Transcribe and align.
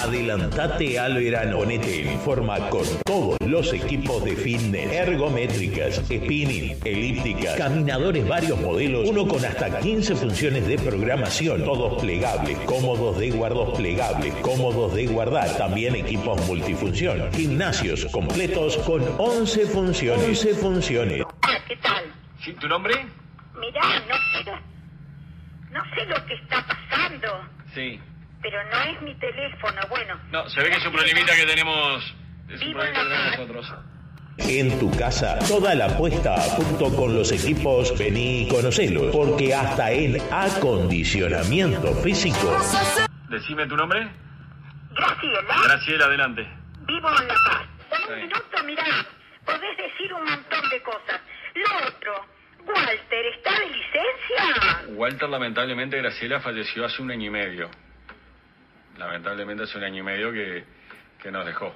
Adelantate 0.00 0.98
al 0.98 1.14
verano. 1.14 1.58
Ponete 1.58 2.10
en 2.10 2.18
forma 2.20 2.70
con 2.70 2.84
todos 3.04 3.36
los 3.46 3.72
equipos 3.72 4.24
de 4.24 4.34
fitness, 4.36 4.92
ergométricas, 4.92 5.96
spinning, 5.96 6.78
elípticas, 6.84 7.56
caminadores 7.56 8.26
varios 8.26 8.60
modelos, 8.60 9.08
uno 9.08 9.26
con 9.26 9.44
hasta 9.44 9.78
15 9.80 10.16
funciones 10.16 10.66
de 10.66 10.78
programación, 10.78 11.64
todos 11.64 12.00
plegables, 12.00 12.58
cómodos 12.60 13.18
de 13.18 13.30
guardos 13.30 13.76
plegables, 13.76 14.34
cómodos 14.36 14.94
de 14.94 15.06
guardar, 15.06 15.56
también 15.56 15.94
equipos 15.94 16.44
multifunción, 16.46 17.30
gimnasios 17.32 18.06
completos 18.06 18.78
con 18.78 19.02
11 19.18 19.66
funciones. 19.66 20.28
11 20.28 20.54
funciones. 20.54 21.22
¿Qué 21.68 21.76
tal? 21.76 22.04
¿Sí, 22.44 22.52
¿Tu 22.54 22.68
nombre? 22.68 22.94
Mirá, 23.58 23.80
no 24.08 24.14
sé, 24.32 24.50
no 25.70 25.82
sé 25.94 26.06
lo 26.06 26.26
que 26.26 26.34
está 26.34 26.66
pasando, 26.66 27.28
Sí. 27.74 27.98
Pero 28.42 28.62
no 28.64 28.80
es 28.90 29.00
mi 29.02 29.14
teléfono. 29.16 29.80
Bueno, 29.88 30.20
No, 30.30 30.48
se 30.48 30.60
ve 30.62 30.70
que 30.70 30.76
es 30.76 30.86
un 30.86 30.92
problemita 30.92 31.34
que 31.36 31.46
tenemos. 31.46 32.14
Es 32.48 32.60
un 32.62 32.72
problemita 32.72 33.00
que 33.02 33.08
tenemos 33.08 33.36
paz. 33.36 33.38
nosotros. 33.38 33.74
En 34.38 34.78
tu 34.78 34.90
casa, 34.96 35.38
toda 35.46 35.74
la 35.74 35.88
puesta 35.96 36.34
a 36.34 36.56
punto 36.56 36.94
con 36.96 37.14
los 37.14 37.30
equipos, 37.32 37.96
vení 37.98 38.42
y 38.42 38.48
conocelos, 38.48 39.14
porque 39.14 39.54
hasta 39.54 39.90
en 39.92 40.16
acondicionamiento 40.30 41.94
físico 42.02 42.56
Decime 43.28 43.66
tu 43.66 43.76
nombre. 43.76 44.08
Graciela, 44.94 45.56
Graciela, 45.64 46.04
adelante. 46.06 46.46
vivo 46.86 47.08
en 47.20 47.28
La 47.28 47.34
Paz. 47.34 47.66
Dame 47.90 48.04
Sí. 48.06 48.12
un 48.12 48.20
minuto, 48.20 48.64
mirá, 48.64 48.84
podés 49.44 49.76
decir 49.76 50.12
un 50.14 50.24
montón 50.24 50.68
de 50.70 50.82
cosas. 50.82 51.20
Lo 51.54 51.88
otro, 51.88 52.26
Walter, 52.66 53.26
¿está 53.36 53.50
de 53.60 53.66
licencia? 53.66 54.82
Walter, 54.96 55.28
lamentablemente, 55.28 55.96
Graciela 55.98 56.40
falleció 56.40 56.84
hace 56.84 57.00
un 57.02 57.10
año 57.10 57.26
y 57.26 57.30
medio. 57.30 57.70
Lamentablemente 59.02 59.64
hace 59.64 59.78
un 59.78 59.84
año 59.84 59.98
y 59.98 60.02
medio 60.04 60.32
que, 60.32 60.64
que 61.20 61.30
nos 61.32 61.44
dejó. 61.44 61.74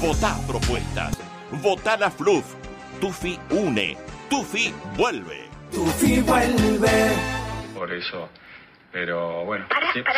Votá 0.00 0.36
propuestas. 0.46 1.18
Votá 1.50 1.96
la 1.96 2.12
Fluff. 2.12 2.54
Tufi 3.00 3.36
une. 3.50 3.96
Tufi 4.30 4.72
vuelve. 4.96 5.48
Por 7.74 7.92
eso. 7.92 8.30
Pero 8.92 9.44
bueno, 9.44 9.66
poquito, 9.68 10.12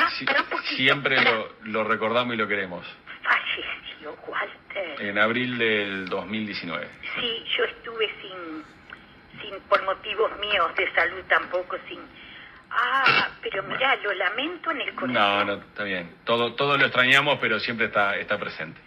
siempre 0.77 1.17
lo 1.63 1.85
recordamos 1.85 2.35
y 2.35 2.37
lo 2.37 2.47
queremos. 2.47 2.85
Falleció 3.23 4.15
Walter. 4.29 5.01
En 5.01 5.19
abril 5.19 5.57
del 5.57 6.09
2019. 6.11 6.87
Sí, 7.15 7.45
yo 7.57 7.65
estuve 7.65 8.11
sin, 8.21 8.65
sin, 9.45 9.61
por 9.69 9.83
motivos 9.85 10.31
míos 10.41 10.71
de 10.77 10.93
salud 10.95 11.23
tampoco, 11.29 11.77
sin... 11.89 11.99
Ah, 12.71 13.29
pero 13.41 13.63
mirá, 13.63 13.95
lo 13.97 14.13
lamento 14.15 14.73
en 14.73 14.81
el 14.81 14.95
corazón. 14.95 15.15
No, 15.15 15.45
no, 15.45 15.55
está 15.55 15.85
bien. 15.85 16.11
Todo, 16.25 16.55
todo 16.55 16.77
lo 16.77 16.87
extrañamos, 16.87 17.39
pero 17.41 17.61
siempre 17.61 17.87
está, 17.87 18.17
está 18.17 18.37
presente. 18.37 18.81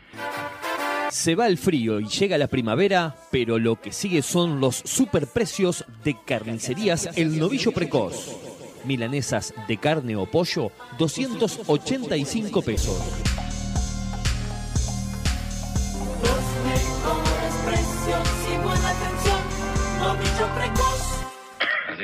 Se 1.09 1.35
va 1.35 1.47
el 1.47 1.57
frío 1.57 2.01
y 2.01 2.07
llega 2.07 2.37
la 2.37 2.47
primavera, 2.47 3.15
pero 3.31 3.57
lo 3.59 3.79
que 3.79 3.93
sigue 3.93 4.21
son 4.21 4.59
los 4.59 4.75
superprecios 4.75 5.85
de 6.03 6.17
carnicerías 6.25 7.17
El 7.17 7.39
Novillo 7.39 7.71
Precoz. 7.71 8.35
Milanesas 8.83 9.53
de 9.67 9.77
carne 9.77 10.17
o 10.17 10.25
pollo, 10.25 10.71
285 10.97 12.61
pesos. 12.61 13.26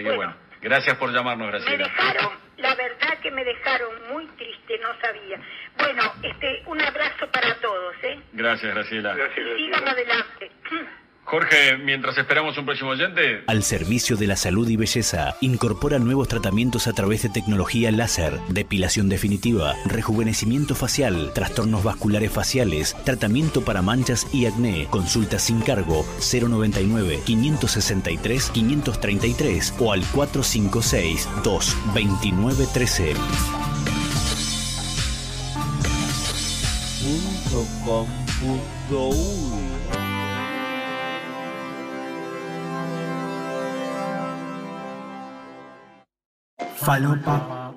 Que 0.04 0.16
bueno, 0.16 0.36
gracias 0.62 0.98
por 0.98 1.12
llamarnos, 1.12 1.48
Me 1.48 1.52
Graciela. 1.60 1.84
dejaron, 1.86 2.32
la 2.58 2.76
verdad 2.76 3.18
que 3.22 3.32
me 3.32 3.44
dejaron 3.44 4.08
muy 4.10 4.26
triste, 4.38 4.78
no 4.80 4.90
sabía. 5.02 5.40
Bueno, 5.78 6.04
este, 6.22 6.64
un 6.68 6.82
abrazo 6.82 7.28
para 7.32 7.56
todos, 7.56 7.96
¿eh? 8.04 8.20
Gracias, 8.34 8.74
Graciela. 8.74 9.16
Sigan 9.58 9.88
adelante. 9.88 10.52
Jorge, 11.34 11.78
mientras 11.84 12.16
esperamos 12.16 12.56
un 12.60 12.66
próximo 12.68 12.92
oyente, 12.92 13.44
Al 13.48 13.64
servicio 13.64 14.16
de 14.18 14.28
la 14.28 14.36
salud 14.36 14.70
y 14.70 14.78
belleza, 14.78 15.36
incorpora 15.42 15.98
nuevos 15.98 16.28
tratamientos 16.28 16.86
a 16.86 16.94
través 16.94 17.24
de 17.24 17.30
tecnología 17.30 17.92
láser, 17.92 18.40
depilación 18.50 19.10
definitiva, 19.10 19.74
rejuvenecimiento 19.88 20.76
facial, 20.76 21.32
trastornos 21.34 21.84
vasculares 21.84 22.32
faciales, 22.32 22.96
tratamiento 23.04 23.66
para 23.66 23.82
manchas 23.82 24.28
y 24.32 24.46
acné. 24.46 24.86
Consulta 24.92 25.40
sin 25.40 25.62
cargo 25.62 26.06
099 26.20 27.22
563 27.26 28.50
533 28.52 29.74
o 29.80 29.92
al 29.92 30.06
456 30.14 31.28
229 31.44 32.68
13. 32.72 33.14
Punto 37.02 37.68
com 37.84 38.08
punto 38.40 40.13
Falopa 46.76 47.74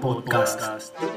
Podcast. 0.00 1.15